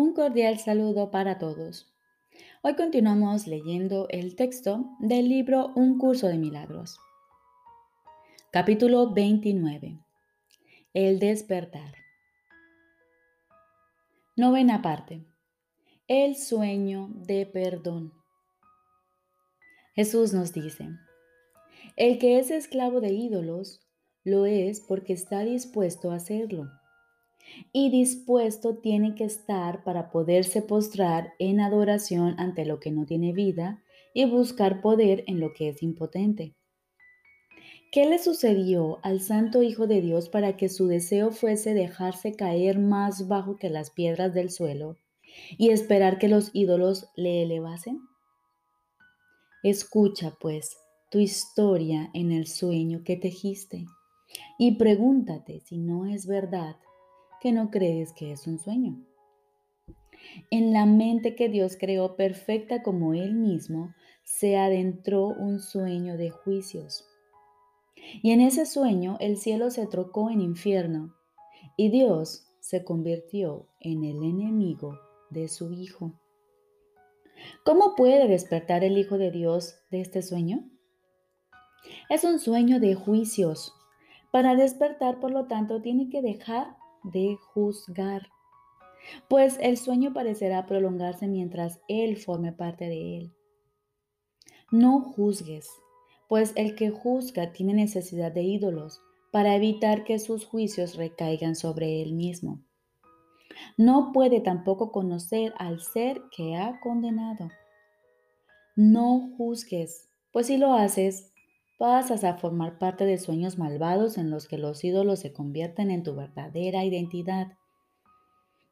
[0.00, 1.92] Un cordial saludo para todos.
[2.62, 7.00] Hoy continuamos leyendo el texto del libro Un curso de milagros.
[8.52, 9.98] Capítulo 29.
[10.94, 11.96] El despertar.
[14.36, 15.26] Novena parte.
[16.06, 18.12] El sueño de perdón.
[19.96, 20.90] Jesús nos dice,
[21.96, 23.80] el que es esclavo de ídolos,
[24.22, 26.70] lo es porque está dispuesto a hacerlo
[27.72, 33.32] y dispuesto tiene que estar para poderse postrar en adoración ante lo que no tiene
[33.32, 33.82] vida
[34.14, 36.54] y buscar poder en lo que es impotente.
[37.90, 42.78] ¿Qué le sucedió al Santo Hijo de Dios para que su deseo fuese dejarse caer
[42.78, 44.98] más bajo que las piedras del suelo
[45.56, 48.00] y esperar que los ídolos le elevasen?
[49.62, 50.76] Escucha, pues,
[51.10, 53.86] tu historia en el sueño que tejiste
[54.58, 56.76] y pregúntate si no es verdad
[57.40, 59.04] que no crees que es un sueño.
[60.50, 66.30] En la mente que Dios creó perfecta como Él mismo, se adentró un sueño de
[66.30, 67.04] juicios.
[68.22, 71.14] Y en ese sueño el cielo se trocó en infierno
[71.76, 74.98] y Dios se convirtió en el enemigo
[75.30, 76.12] de su Hijo.
[77.64, 80.68] ¿Cómo puede despertar el Hijo de Dios de este sueño?
[82.10, 83.74] Es un sueño de juicios.
[84.32, 86.76] Para despertar, por lo tanto, tiene que dejar
[87.10, 88.28] de juzgar,
[89.28, 93.34] pues el sueño parecerá prolongarse mientras Él forme parte de él.
[94.70, 95.70] No juzgues,
[96.28, 99.00] pues el que juzga tiene necesidad de ídolos
[99.32, 102.60] para evitar que sus juicios recaigan sobre él mismo.
[103.76, 107.48] No puede tampoco conocer al ser que ha condenado.
[108.76, 111.32] No juzgues, pues si lo haces,
[111.78, 116.02] pasas a formar parte de sueños malvados en los que los ídolos se convierten en
[116.02, 117.52] tu verdadera identidad,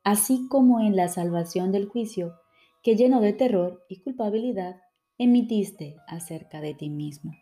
[0.03, 2.35] así como en la salvación del juicio
[2.83, 4.83] que lleno de terror y culpabilidad
[5.19, 7.33] emitiste acerca de ti mismo.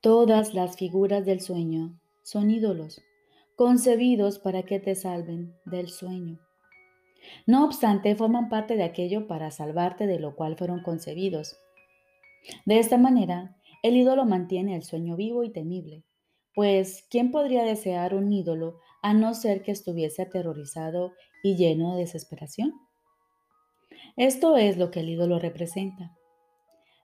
[0.00, 3.02] Todas las figuras del sueño son ídolos,
[3.56, 6.38] concebidos para que te salven del sueño.
[7.46, 11.56] No obstante, forman parte de aquello para salvarte de lo cual fueron concebidos.
[12.64, 16.04] De esta manera, el ídolo mantiene el sueño vivo y temible,
[16.54, 21.12] pues ¿quién podría desear un ídolo a no ser que estuviese aterrorizado
[21.44, 22.74] y lleno de desesperación?
[24.16, 26.16] Esto es lo que el ídolo representa.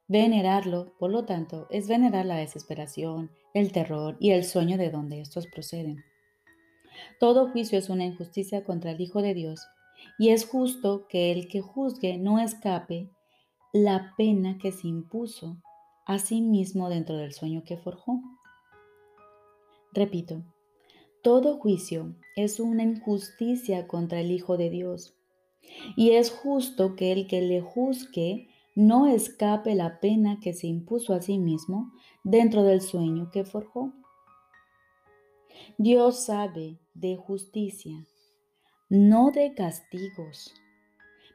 [0.08, 5.20] Venerarlo, por lo tanto, es venerar la desesperación, el terror y el sueño de donde
[5.20, 6.02] estos proceden.
[7.20, 9.60] Todo juicio es una injusticia contra el Hijo de Dios,
[10.18, 13.08] y es justo que el que juzgue no escape
[13.72, 15.62] la pena que se impuso
[16.04, 18.20] a sí mismo dentro del sueño que forjó.
[19.92, 20.42] Repito,
[21.22, 25.14] todo juicio es una injusticia contra el Hijo de Dios
[25.96, 31.14] y es justo que el que le juzgue no escape la pena que se impuso
[31.14, 31.92] a sí mismo
[32.24, 33.92] dentro del sueño que forjó.
[35.78, 38.04] Dios sabe de justicia,
[38.88, 40.54] no de castigos,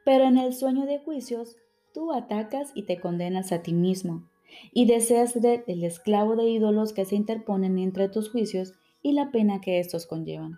[0.04, 1.56] pero en el sueño de juicios
[1.94, 4.28] tú atacas y te condenas a ti mismo
[4.72, 9.32] y deseas ser el esclavo de ídolos que se interponen entre tus juicios y la
[9.32, 10.58] pena que estos conllevan.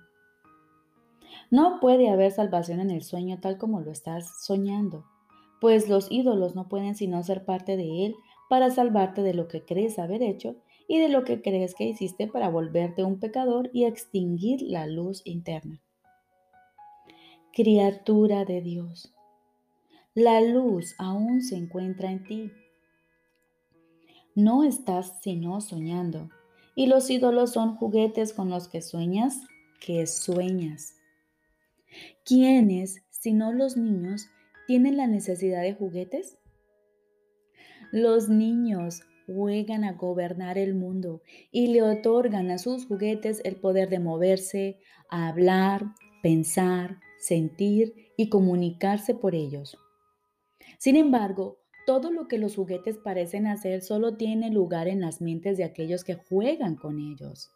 [1.52, 5.06] No puede haber salvación en el sueño tal como lo estás soñando,
[5.60, 8.16] pues los ídolos no pueden sino ser parte de él
[8.50, 10.56] para salvarte de lo que crees haber hecho
[10.88, 15.22] y de lo que crees que hiciste para volverte un pecador y extinguir la luz
[15.26, 15.82] interna.
[17.54, 19.14] Criatura de Dios,
[20.16, 22.52] la luz aún se encuentra en ti
[24.44, 26.30] no estás sino soñando.
[26.76, 29.42] Y los ídolos son juguetes con los que sueñas,
[29.80, 30.96] que sueñas.
[32.26, 34.28] ¿Quiénes, sino los niños,
[34.68, 36.38] tienen la necesidad de juguetes?
[37.92, 43.90] Los niños juegan a gobernar el mundo y le otorgan a sus juguetes el poder
[43.90, 44.80] de moverse,
[45.10, 45.86] hablar,
[46.22, 49.78] pensar, sentir y comunicarse por ellos.
[50.78, 51.59] Sin embargo,
[51.90, 56.04] todo lo que los juguetes parecen hacer solo tiene lugar en las mentes de aquellos
[56.04, 57.50] que juegan con ellos.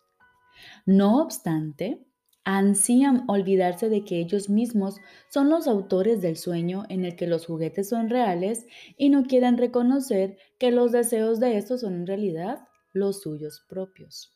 [0.88, 2.04] No obstante,
[2.44, 4.98] ansían olvidarse de que ellos mismos
[5.30, 8.66] son los autores del sueño en el que los juguetes son reales
[8.98, 14.36] y no quieren reconocer que los deseos de estos son en realidad los suyos propios.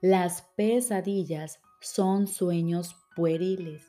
[0.00, 3.86] Las pesadillas son sueños pueriles.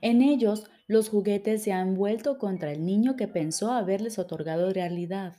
[0.00, 5.36] En ellos los juguetes se han vuelto contra el niño que pensó haberles otorgado realidad.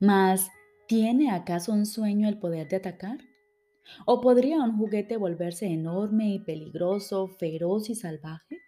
[0.00, 0.48] Mas,
[0.88, 3.18] ¿tiene acaso un sueño el poder de atacar?
[4.06, 8.58] ¿O podría un juguete volverse enorme y peligroso, feroz y salvaje?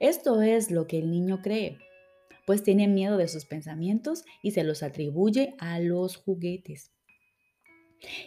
[0.00, 1.78] Esto es lo que el niño cree,
[2.46, 6.95] pues tiene miedo de sus pensamientos y se los atribuye a los juguetes.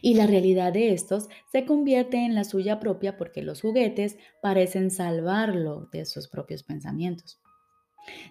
[0.02, 4.92] Y la realidad de estos se convierte en la suya propia porque los juguetes parecen
[4.92, 7.40] salvarlo de sus propios pensamientos.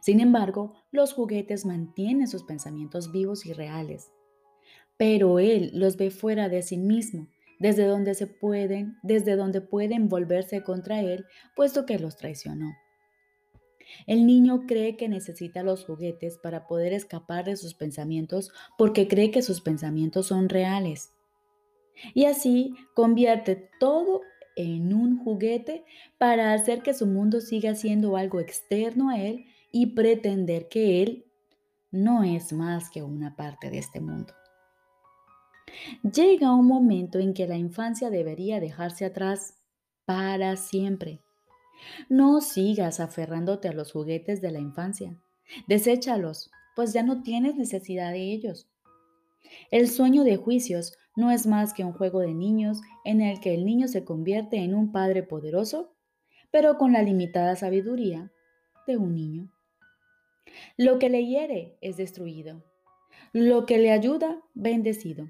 [0.01, 4.11] Sin embargo, los juguetes mantienen sus pensamientos vivos y reales,
[4.97, 10.09] pero él los ve fuera de sí mismo, desde donde se pueden, desde donde pueden
[10.09, 12.73] volverse contra él, puesto que los traicionó.
[14.07, 19.31] El niño cree que necesita los juguetes para poder escapar de sus pensamientos porque cree
[19.31, 21.13] que sus pensamientos son reales.
[22.15, 24.23] Y así convierte todo
[24.57, 25.85] en un juguete
[26.19, 31.27] para hacer que su mundo siga siendo algo externo a él y pretender que él
[31.91, 34.35] no es más que una parte de este mundo.
[36.03, 39.55] Llega un momento en que la infancia debería dejarse atrás
[40.05, 41.21] para siempre.
[42.09, 45.17] No sigas aferrándote a los juguetes de la infancia.
[45.67, 48.69] Deséchalos, pues ya no tienes necesidad de ellos.
[49.71, 53.55] El sueño de juicios no es más que un juego de niños en el que
[53.55, 55.95] el niño se convierte en un padre poderoso,
[56.51, 58.33] pero con la limitada sabiduría
[58.87, 59.53] de un niño.
[60.77, 62.65] Lo que le hiere es destruido,
[63.33, 65.29] lo que le ayuda, bendecido,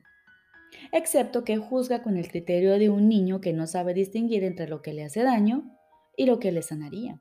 [0.92, 4.82] excepto que juzga con el criterio de un niño que no sabe distinguir entre lo
[4.82, 5.76] que le hace daño
[6.16, 7.20] y lo que le sanaría.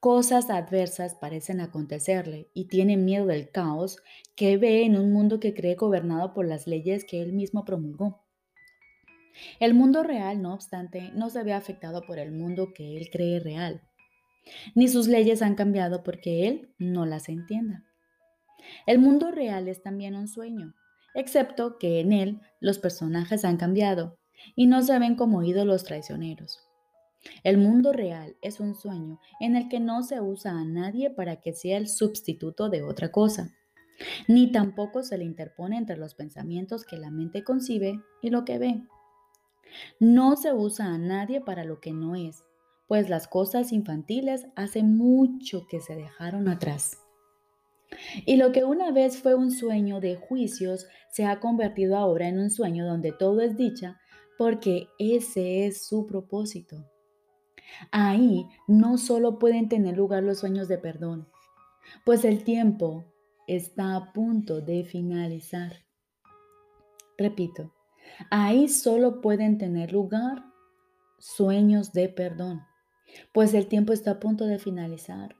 [0.00, 3.98] Cosas adversas parecen acontecerle y tiene miedo del caos
[4.34, 8.24] que ve en un mundo que cree gobernado por las leyes que él mismo promulgó.
[9.58, 13.40] El mundo real, no obstante, no se ve afectado por el mundo que él cree
[13.40, 13.82] real,
[14.74, 17.84] ni sus leyes han cambiado porque él no las entienda.
[18.86, 20.74] El mundo real es también un sueño,
[21.14, 24.18] excepto que en él los personajes han cambiado
[24.56, 26.69] y no se ven como ídolos traicioneros.
[27.42, 31.36] El mundo real es un sueño en el que no se usa a nadie para
[31.36, 33.50] que sea el sustituto de otra cosa,
[34.28, 38.58] ni tampoco se le interpone entre los pensamientos que la mente concibe y lo que
[38.58, 38.82] ve.
[39.98, 42.42] No se usa a nadie para lo que no es,
[42.88, 46.98] pues las cosas infantiles hace mucho que se dejaron atrás.
[48.24, 52.38] Y lo que una vez fue un sueño de juicios se ha convertido ahora en
[52.38, 54.00] un sueño donde todo es dicha,
[54.38, 56.89] porque ese es su propósito.
[57.90, 61.28] Ahí no solo pueden tener lugar los sueños de perdón,
[62.04, 63.04] pues el tiempo
[63.46, 65.84] está a punto de finalizar.
[67.18, 67.74] Repito,
[68.30, 70.44] ahí solo pueden tener lugar
[71.18, 72.62] sueños de perdón,
[73.32, 75.36] pues el tiempo está a punto de finalizar.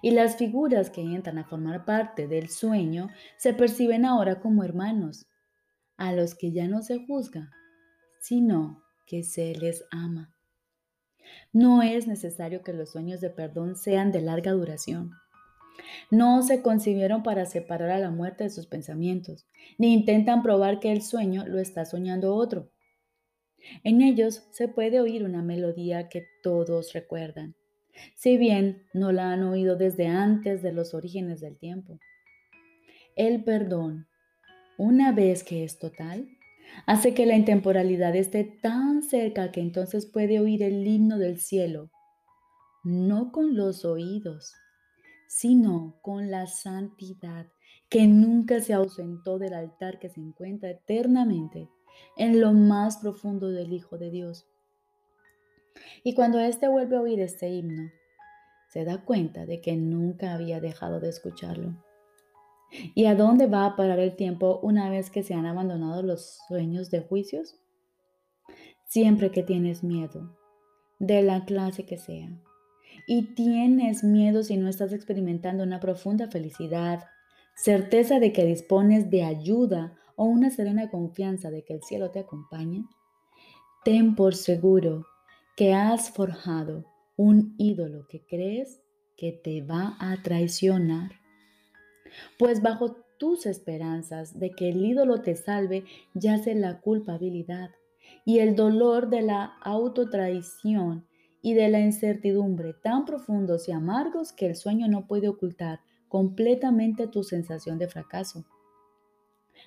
[0.00, 5.26] Y las figuras que entran a formar parte del sueño se perciben ahora como hermanos,
[5.98, 7.50] a los que ya no se juzga,
[8.18, 10.31] sino que se les ama.
[11.52, 15.12] No es necesario que los sueños de perdón sean de larga duración.
[16.10, 19.46] No se concibieron para separar a la muerte de sus pensamientos,
[19.78, 22.70] ni intentan probar que el sueño lo está soñando otro.
[23.84, 27.54] En ellos se puede oír una melodía que todos recuerdan,
[28.14, 31.98] si bien no la han oído desde antes de los orígenes del tiempo.
[33.14, 34.06] El perdón,
[34.78, 36.26] una vez que es total,
[36.86, 41.90] hace que la intemporalidad esté tan cerca que entonces puede oír el himno del cielo,
[42.84, 44.54] no con los oídos,
[45.28, 47.46] sino con la santidad
[47.88, 51.68] que nunca se ausentó del altar que se encuentra eternamente
[52.16, 54.46] en lo más profundo del Hijo de Dios.
[56.04, 57.90] Y cuando éste vuelve a oír este himno,
[58.68, 61.74] se da cuenta de que nunca había dejado de escucharlo.
[62.94, 66.38] ¿Y a dónde va a parar el tiempo una vez que se han abandonado los
[66.48, 67.56] sueños de juicios?
[68.86, 70.36] Siempre que tienes miedo,
[70.98, 72.30] de la clase que sea,
[73.06, 77.04] y tienes miedo si no estás experimentando una profunda felicidad,
[77.54, 82.20] certeza de que dispones de ayuda o una serena confianza de que el cielo te
[82.20, 82.84] acompaña,
[83.84, 85.06] ten por seguro
[85.56, 86.84] que has forjado
[87.16, 88.80] un ídolo que crees
[89.16, 91.21] que te va a traicionar
[92.38, 97.70] pues bajo tus esperanzas de que el ídolo te salve yace la culpabilidad
[98.24, 101.06] y el dolor de la autotraición
[101.40, 107.06] y de la incertidumbre tan profundos y amargos que el sueño no puede ocultar completamente
[107.08, 108.44] tu sensación de fracaso.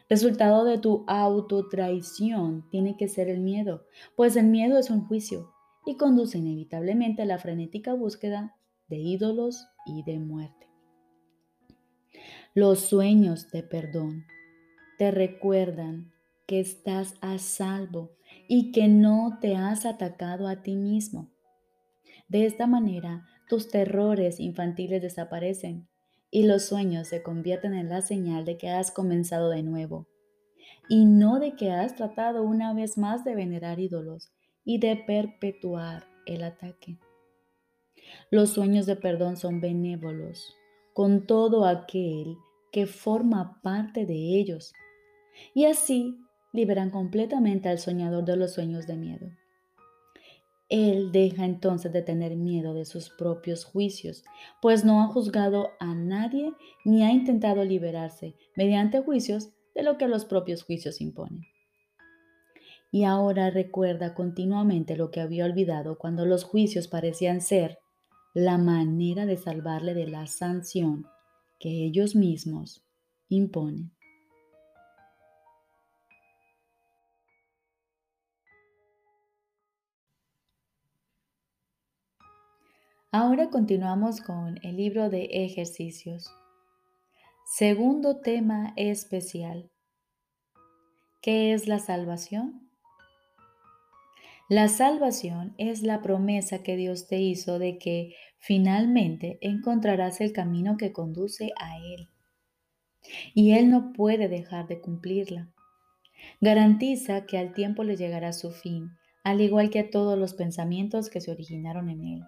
[0.09, 3.85] Resultado de tu autotraición tiene que ser el miedo,
[4.15, 5.51] pues el miedo es un juicio
[5.85, 8.55] y conduce inevitablemente a la frenética búsqueda
[8.87, 10.74] de ídolos y de muerte.
[12.57, 14.27] Los sueños de perdón
[14.97, 16.13] te recuerdan
[16.47, 18.11] que estás a salvo
[18.47, 21.33] y que no te has atacado a ti mismo.
[22.29, 25.89] De esta manera, tus terrores infantiles desaparecen
[26.31, 30.07] y los sueños se convierten en la señal de que has comenzado de nuevo
[30.87, 34.31] y no de que has tratado una vez más de venerar ídolos
[34.63, 36.99] y de perpetuar el ataque.
[38.31, 40.55] Los sueños de perdón son benévolos
[40.95, 42.37] con todo aquel
[42.75, 44.73] que forma parte de ellos
[45.53, 46.19] y así
[46.51, 49.29] liberan completamente al soñador de los sueños de miedo.
[50.67, 54.25] Él deja entonces de tener miedo de sus propios juicios,
[54.61, 56.51] pues no ha juzgado a nadie
[56.83, 61.43] ni ha intentado liberarse mediante juicios de lo que los propios juicios imponen.
[62.91, 67.79] Y ahora recuerda continuamente lo que había olvidado cuando los juicios parecían ser
[68.33, 71.05] la manera de salvarle de la sanción
[71.59, 72.85] que ellos mismos
[73.29, 73.95] imponen.
[83.17, 86.29] Ahora continuamos con el libro de ejercicios.
[87.45, 89.71] Segundo tema especial.
[91.21, 92.64] ¿Qué es la salvación?
[94.47, 100.77] La salvación es la promesa que Dios te hizo de que finalmente encontrarás el camino
[100.77, 102.09] que conduce a Él.
[103.33, 105.49] Y Él no puede dejar de cumplirla.
[106.41, 108.91] Garantiza que al tiempo le llegará su fin,
[109.23, 112.21] al igual que a todos los pensamientos que se originaron en Él.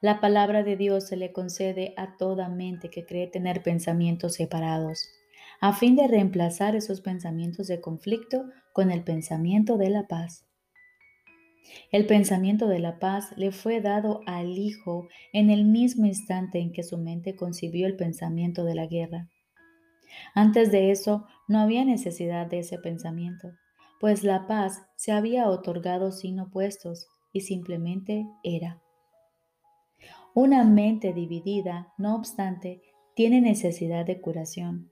[0.00, 5.08] La palabra de Dios se le concede a toda mente que cree tener pensamientos separados,
[5.60, 10.46] a fin de reemplazar esos pensamientos de conflicto con el pensamiento de la paz.
[11.90, 16.72] El pensamiento de la paz le fue dado al Hijo en el mismo instante en
[16.72, 19.28] que su mente concibió el pensamiento de la guerra.
[20.34, 23.52] Antes de eso no había necesidad de ese pensamiento,
[24.00, 28.80] pues la paz se había otorgado sin opuestos y simplemente era.
[30.34, 32.82] Una mente dividida, no obstante,
[33.14, 34.90] tiene necesidad de curación.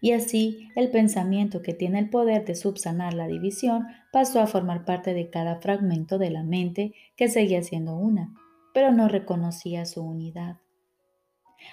[0.00, 4.84] Y así el pensamiento que tiene el poder de subsanar la división pasó a formar
[4.84, 8.34] parte de cada fragmento de la mente que seguía siendo una,
[8.74, 10.58] pero no reconocía su unidad.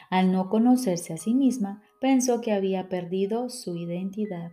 [0.09, 4.51] Al no conocerse a sí misma, pensó que había perdido su identidad.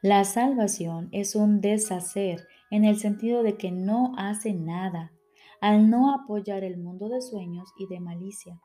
[0.00, 5.12] La salvación es un deshacer en el sentido de que no hace nada,
[5.60, 8.60] al no apoyar el mundo de sueños y de malicia.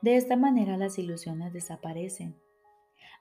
[0.00, 2.36] De esta manera las ilusiones desaparecen.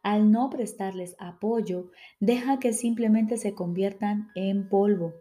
[0.04, 5.14] Al no prestarles apoyo, deja que simplemente se conviertan en polvo.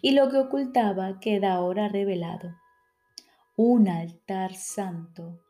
[0.00, 2.54] Y lo que ocultaba queda ahora revelado.
[3.56, 5.40] Un altar santo.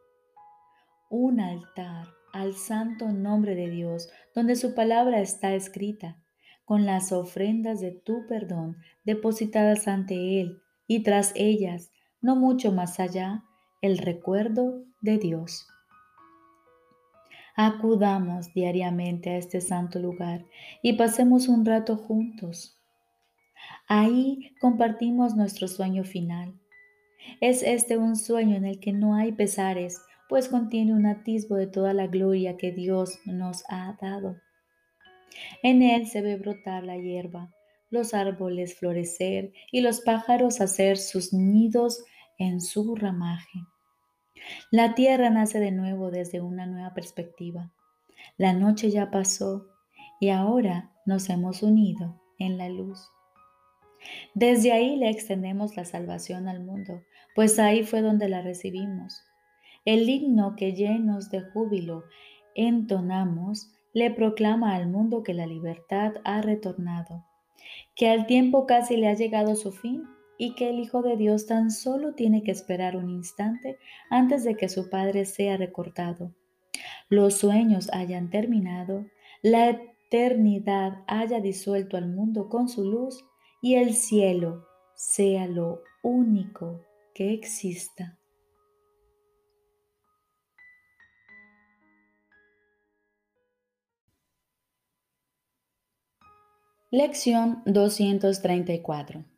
[1.11, 6.19] Un altar al santo nombre de Dios, donde su palabra está escrita,
[6.65, 13.01] con las ofrendas de tu perdón depositadas ante Él y tras ellas, no mucho más
[13.01, 13.45] allá,
[13.81, 15.67] el recuerdo de Dios.
[17.59, 20.45] Acudamos diariamente a este santo lugar
[20.83, 22.79] y pasemos un rato juntos.
[23.89, 26.53] Ahí compartimos nuestro sueño final.
[27.41, 31.67] Es este un sueño en el que no hay pesares, pues contiene un atisbo de
[31.67, 34.37] toda la gloria que Dios nos ha dado.
[35.63, 37.51] En él se ve brotar la hierba,
[37.89, 42.05] los árboles florecer y los pájaros hacer sus nidos
[42.39, 43.61] en su ramaje.
[44.71, 47.73] La tierra nace de nuevo desde una nueva perspectiva.
[48.37, 49.67] La noche ya pasó
[50.21, 53.09] y ahora nos hemos unido en la luz.
[54.35, 57.03] Desde ahí le extendemos la salvación al mundo,
[57.35, 59.23] pues ahí fue donde la recibimos.
[59.85, 62.05] El himno que llenos de júbilo
[62.55, 67.25] entonamos le proclama al mundo que la libertad ha retornado
[67.95, 70.05] que al tiempo casi le ha llegado su fin
[70.39, 73.79] y que el Hijo de Dios tan solo tiene que esperar un instante
[74.11, 76.35] antes de que su Padre sea recortado.
[77.09, 79.07] Los sueños hayan terminado,
[79.43, 83.25] la eternidad haya disuelto al mundo con su luz
[83.63, 86.81] y el cielo sea lo único
[87.15, 88.19] que exista.
[96.91, 99.36] Lección 234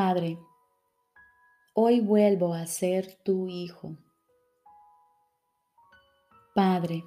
[0.00, 0.38] Padre,
[1.74, 3.98] hoy vuelvo a ser tu hijo.
[6.54, 7.02] Padre,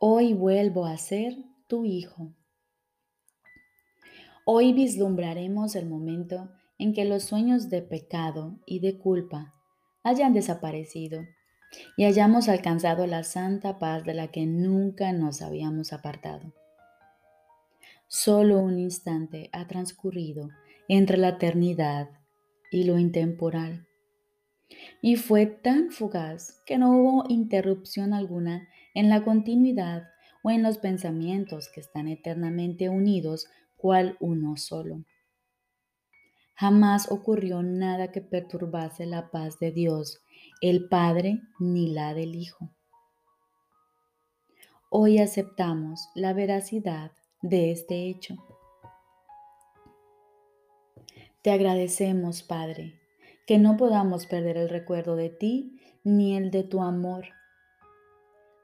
[0.00, 1.36] hoy vuelvo a ser
[1.68, 2.34] tu hijo.
[4.44, 9.54] Hoy vislumbraremos el momento en que los sueños de pecado y de culpa
[10.02, 11.20] hayan desaparecido
[11.96, 16.52] y hayamos alcanzado la santa paz de la que nunca nos habíamos apartado.
[18.08, 20.48] Solo un instante ha transcurrido
[20.88, 22.10] entre la eternidad
[22.70, 23.86] y lo intemporal.
[25.00, 30.04] Y fue tan fugaz que no hubo interrupción alguna en la continuidad
[30.42, 35.04] o en los pensamientos que están eternamente unidos cual uno solo.
[36.54, 40.22] Jamás ocurrió nada que perturbase la paz de Dios,
[40.60, 42.70] el Padre, ni la del Hijo.
[44.90, 48.36] Hoy aceptamos la veracidad de este hecho.
[51.42, 53.00] Te agradecemos, Padre,
[53.48, 57.24] que no podamos perder el recuerdo de ti ni el de tu amor.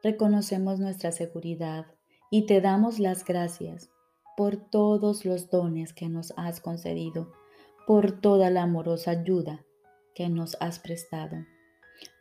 [0.01, 1.87] Reconocemos nuestra seguridad
[2.31, 3.91] y te damos las gracias
[4.37, 7.33] por todos los dones que nos has concedido,
[7.85, 9.65] por toda la amorosa ayuda
[10.15, 11.37] que nos has prestado,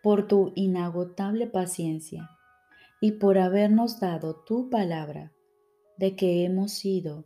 [0.02, 2.32] por tu inagotable paciencia
[3.00, 5.32] y por habernos dado tu palabra
[5.98, 7.26] de que hemos sido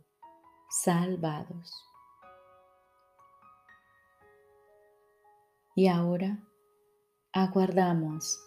[0.68, 1.91] salvados.
[5.74, 6.38] Y ahora
[7.32, 8.38] aguardamos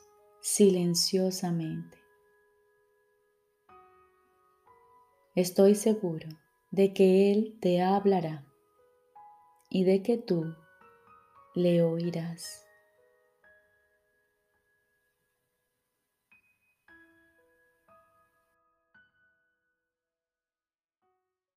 [0.42, 1.98] silenciosamente.
[5.34, 6.30] Estoy seguro
[6.72, 8.46] de que Él te hablará
[9.70, 10.56] y de que tú
[11.56, 12.65] le oirás.